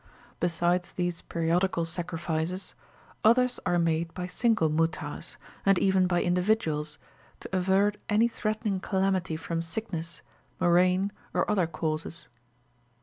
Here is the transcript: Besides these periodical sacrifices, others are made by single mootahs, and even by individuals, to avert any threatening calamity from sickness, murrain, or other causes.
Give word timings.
Besides 0.39 0.93
these 0.93 1.21
periodical 1.21 1.85
sacrifices, 1.85 2.73
others 3.23 3.59
are 3.67 3.77
made 3.77 4.11
by 4.15 4.25
single 4.25 4.67
mootahs, 4.67 5.37
and 5.63 5.77
even 5.77 6.07
by 6.07 6.23
individuals, 6.23 6.97
to 7.41 7.55
avert 7.55 7.97
any 8.09 8.27
threatening 8.27 8.79
calamity 8.79 9.35
from 9.35 9.61
sickness, 9.61 10.23
murrain, 10.59 11.11
or 11.35 11.47
other 11.51 11.67
causes. 11.67 12.27